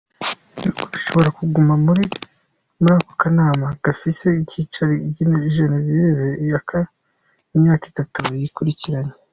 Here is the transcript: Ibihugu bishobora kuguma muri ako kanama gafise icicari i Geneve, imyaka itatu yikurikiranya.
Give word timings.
Ibihugu 0.59 0.83
bishobora 0.93 1.29
kuguma 1.37 1.73
muri 1.85 2.03
ako 2.93 3.11
kanama 3.21 3.67
gafise 3.83 4.25
icicari 4.41 4.95
i 5.07 5.09
Geneve, 5.55 6.27
imyaka 7.57 7.83
itatu 7.91 8.21
yikurikiranya. 8.41 9.13